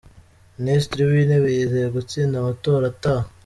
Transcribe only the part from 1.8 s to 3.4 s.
gutsinda amatora ataha